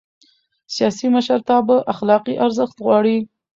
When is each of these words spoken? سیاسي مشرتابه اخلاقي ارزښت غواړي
سیاسي 0.75 1.07
مشرتابه 1.15 1.75
اخلاقي 1.93 2.33
ارزښت 2.45 2.75
غواړي 2.85 3.17